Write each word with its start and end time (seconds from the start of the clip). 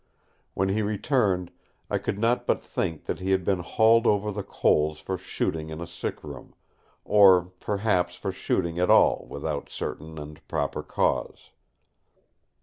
When 0.55 0.69
he 0.69 0.81
returned 0.81 1.51
I 1.87 1.99
could 1.99 2.17
not 2.17 2.47
but 2.47 2.63
think 2.65 3.05
that 3.05 3.19
he 3.19 3.29
had 3.29 3.43
been 3.43 3.59
hauled 3.59 4.07
over 4.07 4.31
the 4.31 4.41
coals 4.41 4.97
for 4.99 5.15
shooting 5.15 5.69
in 5.69 5.79
a 5.79 5.85
sick 5.85 6.23
room; 6.23 6.55
or 7.05 7.51
perhaps 7.59 8.15
for 8.15 8.31
shooting 8.31 8.79
at 8.79 8.89
all 8.89 9.27
without 9.29 9.69
certain 9.69 10.17
and 10.17 10.41
proper 10.47 10.81
cause. 10.81 11.51